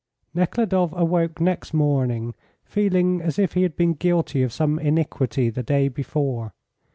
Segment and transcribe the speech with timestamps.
[0.33, 2.33] Nekhludoff awoke next morning
[2.65, 6.55] feeling as if he had been guilty of some iniquity the day before.